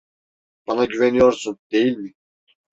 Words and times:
Bana 0.67 0.85
güveniyorsun, 0.85 1.57
değil 1.71 1.97
mi? 1.97 2.13